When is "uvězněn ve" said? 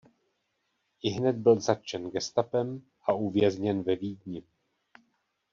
3.13-3.95